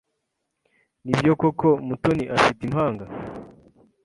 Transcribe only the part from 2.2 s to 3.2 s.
afite impanga?